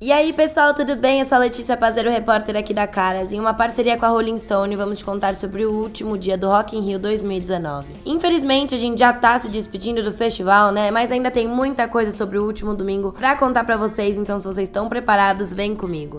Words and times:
E 0.00 0.12
aí 0.12 0.32
pessoal, 0.32 0.74
tudo 0.74 0.94
bem? 0.94 1.18
Eu 1.18 1.26
sou 1.26 1.34
a 1.34 1.40
Letícia 1.40 1.76
Pazeiro, 1.76 2.08
repórter 2.08 2.54
aqui 2.54 2.72
da 2.72 2.86
Caras. 2.86 3.32
Em 3.32 3.40
uma 3.40 3.52
parceria 3.52 3.96
com 3.98 4.06
a 4.06 4.08
Rolling 4.08 4.38
Stone, 4.38 4.76
vamos 4.76 4.98
te 4.98 5.04
contar 5.04 5.34
sobre 5.34 5.66
o 5.66 5.72
último 5.72 6.16
dia 6.16 6.38
do 6.38 6.46
Rock 6.46 6.76
in 6.76 6.82
Rio 6.82 7.00
2019. 7.00 7.88
Infelizmente, 8.06 8.76
a 8.76 8.78
gente 8.78 8.96
já 9.00 9.12
tá 9.12 9.36
se 9.40 9.48
despedindo 9.48 10.00
do 10.00 10.12
festival, 10.12 10.70
né? 10.70 10.92
Mas 10.92 11.10
ainda 11.10 11.32
tem 11.32 11.48
muita 11.48 11.88
coisa 11.88 12.16
sobre 12.16 12.38
o 12.38 12.44
último 12.44 12.74
domingo 12.74 13.10
pra 13.10 13.34
contar 13.34 13.64
pra 13.64 13.76
vocês, 13.76 14.16
então 14.16 14.38
se 14.38 14.46
vocês 14.46 14.68
estão 14.68 14.88
preparados, 14.88 15.52
vem 15.52 15.74
comigo. 15.74 16.16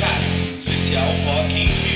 Caras, 0.00 0.56
especial 0.56 1.04
Rock 1.26 1.52
in 1.52 1.66
Rio. 1.66 1.95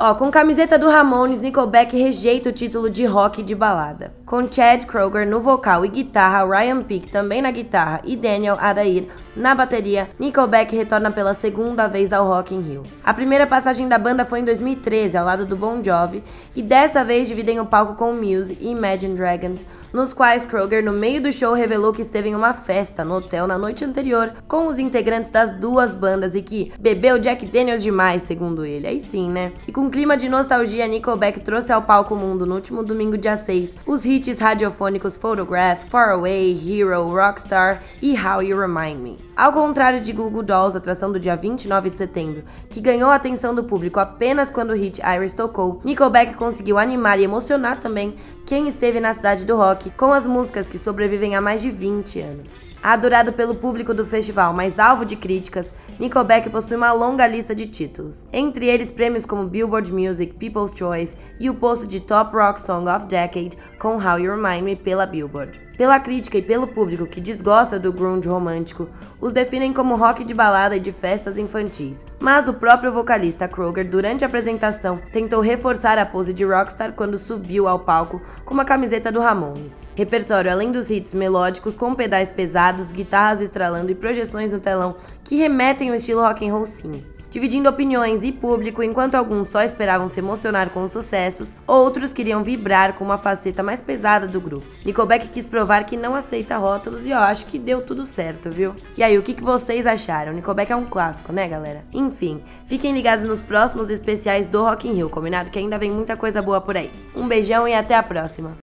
Ó, 0.00 0.14
com 0.14 0.30
camiseta 0.30 0.78
do 0.78 0.88
Ramones, 0.88 1.40
Nickelback 1.40 1.96
rejeita 1.96 2.50
o 2.50 2.52
título 2.52 2.88
de 2.88 3.04
rock 3.04 3.42
de 3.42 3.52
balada. 3.52 4.12
Com 4.24 4.46
Chad 4.48 4.84
Kroger 4.84 5.26
no 5.26 5.40
vocal 5.40 5.84
e 5.84 5.88
guitarra, 5.88 6.46
Ryan 6.46 6.82
Peake 6.82 7.08
também 7.08 7.42
na 7.42 7.50
guitarra 7.50 8.00
e 8.04 8.14
Daniel 8.14 8.56
Adair 8.60 9.08
na 9.38 9.54
bateria, 9.54 10.08
Nickelback 10.18 10.74
retorna 10.74 11.10
pela 11.10 11.34
segunda 11.34 11.86
vez 11.86 12.12
ao 12.12 12.26
Rock 12.26 12.54
in 12.54 12.60
Rio. 12.60 12.82
A 13.04 13.14
primeira 13.14 13.46
passagem 13.46 13.88
da 13.88 13.96
banda 13.96 14.24
foi 14.24 14.40
em 14.40 14.44
2013, 14.44 15.16
ao 15.16 15.24
lado 15.24 15.46
do 15.46 15.56
Bon 15.56 15.82
Jovi, 15.82 16.22
e 16.56 16.62
dessa 16.62 17.04
vez 17.04 17.28
dividem 17.28 17.60
o 17.60 17.66
palco 17.66 17.94
com 17.94 18.12
Muse 18.12 18.58
e 18.60 18.70
Imagine 18.70 19.16
Dragons, 19.16 19.64
nos 19.92 20.12
quais 20.12 20.44
Kroger, 20.44 20.84
no 20.84 20.92
meio 20.92 21.22
do 21.22 21.32
show, 21.32 21.54
revelou 21.54 21.92
que 21.92 22.02
esteve 22.02 22.28
em 22.28 22.34
uma 22.34 22.54
festa 22.54 23.04
no 23.04 23.16
hotel 23.16 23.46
na 23.46 23.58
noite 23.58 23.84
anterior 23.84 24.32
com 24.46 24.66
os 24.66 24.78
integrantes 24.78 25.30
das 25.30 25.52
duas 25.52 25.94
bandas 25.94 26.34
e 26.34 26.42
que 26.42 26.72
bebeu 26.78 27.18
Jack 27.18 27.46
Daniels 27.46 27.82
demais, 27.82 28.22
segundo 28.22 28.64
ele. 28.64 28.86
Aí 28.86 29.00
sim, 29.00 29.30
né? 29.30 29.52
E 29.66 29.72
com 29.72 29.90
clima 29.90 30.16
de 30.16 30.28
nostalgia, 30.28 30.86
Nickelback 30.86 31.40
trouxe 31.40 31.72
ao 31.72 31.82
palco 31.82 32.14
mundo 32.14 32.46
no 32.46 32.54
último 32.54 32.82
domingo, 32.82 33.16
dia 33.16 33.36
6, 33.36 33.74
os 33.86 34.04
hits 34.04 34.38
radiofônicos 34.38 35.16
Photograph, 35.16 35.84
Far 35.88 36.10
Away, 36.10 36.52
Hero, 36.52 37.08
Rockstar 37.08 37.82
e 38.00 38.14
How 38.14 38.42
You 38.42 38.58
Remind 38.58 39.00
Me. 39.00 39.27
Ao 39.38 39.52
contrário 39.52 40.00
de 40.00 40.12
Google 40.12 40.42
Dolls, 40.42 40.76
atração 40.76 41.12
do 41.12 41.20
dia 41.20 41.36
29 41.36 41.90
de 41.90 41.98
setembro, 41.98 42.42
que 42.68 42.80
ganhou 42.80 43.08
a 43.08 43.14
atenção 43.14 43.54
do 43.54 43.62
público 43.62 44.00
apenas 44.00 44.50
quando 44.50 44.70
o 44.70 44.74
hit 44.74 45.00
Iris 45.00 45.32
tocou, 45.32 45.80
Nickelback 45.84 46.34
conseguiu 46.34 46.76
animar 46.76 47.20
e 47.20 47.22
emocionar 47.22 47.78
também 47.78 48.16
quem 48.44 48.66
esteve 48.68 48.98
na 48.98 49.14
cidade 49.14 49.44
do 49.44 49.54
rock 49.54 49.90
com 49.90 50.12
as 50.12 50.26
músicas 50.26 50.66
que 50.66 50.76
sobrevivem 50.76 51.36
há 51.36 51.40
mais 51.40 51.62
de 51.62 51.70
20 51.70 52.20
anos. 52.20 52.50
Adorado 52.82 53.32
pelo 53.32 53.54
público 53.54 53.94
do 53.94 54.04
festival, 54.04 54.52
mas 54.52 54.76
alvo 54.76 55.04
de 55.04 55.14
críticas, 55.14 55.66
Nickelback 56.00 56.50
possui 56.50 56.76
uma 56.76 56.90
longa 56.90 57.24
lista 57.24 57.54
de 57.54 57.68
títulos, 57.68 58.26
entre 58.32 58.66
eles 58.66 58.90
prêmios 58.90 59.24
como 59.24 59.44
Billboard 59.44 59.92
Music, 59.92 60.34
People's 60.34 60.76
Choice 60.76 61.16
e 61.38 61.48
o 61.48 61.54
posto 61.54 61.86
de 61.86 62.00
Top 62.00 62.34
Rock 62.36 62.60
Song 62.60 62.90
of 62.90 63.06
Decade 63.06 63.56
com 63.78 64.04
How 64.04 64.18
You 64.18 64.34
Remind 64.34 64.64
Me 64.64 64.74
pela 64.74 65.06
Billboard. 65.06 65.67
Pela 65.78 66.00
crítica 66.00 66.36
e 66.36 66.42
pelo 66.42 66.66
público 66.66 67.06
que 67.06 67.20
desgosta 67.20 67.78
do 67.78 67.92
grunge 67.92 68.28
romântico, 68.28 68.88
os 69.20 69.32
definem 69.32 69.72
como 69.72 69.94
rock 69.94 70.24
de 70.24 70.34
balada 70.34 70.74
e 70.74 70.80
de 70.80 70.90
festas 70.90 71.38
infantis. 71.38 72.00
Mas 72.18 72.48
o 72.48 72.52
próprio 72.52 72.92
vocalista 72.92 73.46
Kroger, 73.46 73.88
durante 73.88 74.24
a 74.24 74.26
apresentação, 74.26 74.98
tentou 75.12 75.40
reforçar 75.40 75.96
a 75.96 76.04
pose 76.04 76.32
de 76.32 76.44
rockstar 76.44 76.94
quando 76.94 77.16
subiu 77.16 77.68
ao 77.68 77.78
palco 77.78 78.20
com 78.44 78.54
uma 78.54 78.64
camiseta 78.64 79.12
do 79.12 79.20
Ramones. 79.20 79.80
Repertório 79.94 80.50
além 80.50 80.72
dos 80.72 80.90
hits 80.90 81.14
melódicos 81.14 81.76
com 81.76 81.94
pedais 81.94 82.28
pesados, 82.28 82.92
guitarras 82.92 83.40
estralando 83.40 83.92
e 83.92 83.94
projeções 83.94 84.50
no 84.50 84.58
telão 84.58 84.96
que 85.22 85.36
remetem 85.36 85.90
ao 85.90 85.94
estilo 85.94 86.22
rock 86.22 86.44
and 86.44 86.52
roll 86.52 86.66
sim 86.66 87.04
dividindo 87.30 87.68
opiniões 87.68 88.22
e 88.24 88.32
público, 88.32 88.82
enquanto 88.82 89.14
alguns 89.14 89.48
só 89.48 89.62
esperavam 89.62 90.08
se 90.08 90.20
emocionar 90.20 90.70
com 90.70 90.84
os 90.84 90.92
sucessos, 90.92 91.48
outros 91.66 92.12
queriam 92.12 92.42
vibrar 92.42 92.94
com 92.94 93.04
uma 93.04 93.18
faceta 93.18 93.62
mais 93.62 93.80
pesada 93.80 94.26
do 94.26 94.40
grupo. 94.40 94.66
Nickelback 94.84 95.28
quis 95.28 95.46
provar 95.46 95.84
que 95.84 95.96
não 95.96 96.14
aceita 96.14 96.56
rótulos 96.56 97.06
e 97.06 97.10
eu 97.10 97.18
acho 97.18 97.46
que 97.46 97.58
deu 97.58 97.82
tudo 97.82 98.06
certo, 98.06 98.50
viu? 98.50 98.74
E 98.96 99.02
aí, 99.02 99.18
o 99.18 99.22
que, 99.22 99.42
vocês 99.42 99.86
acharam? 99.86 100.32
Nickelback 100.32 100.72
é 100.72 100.76
um 100.76 100.84
clássico, 100.84 101.32
né, 101.32 101.46
galera? 101.48 101.84
Enfim, 101.92 102.40
fiquem 102.66 102.92
ligados 102.92 103.24
nos 103.24 103.40
próximos 103.40 103.90
especiais 103.90 104.46
do 104.46 104.62
Rock 104.62 104.88
in 104.88 104.94
Rio, 104.94 105.10
combinado 105.10 105.50
que 105.50 105.58
ainda 105.58 105.78
vem 105.78 105.90
muita 105.90 106.16
coisa 106.16 106.42
boa 106.42 106.60
por 106.60 106.76
aí. 106.76 106.90
Um 107.14 107.28
beijão 107.28 107.66
e 107.66 107.74
até 107.74 107.94
a 107.94 108.02
próxima! 108.02 108.56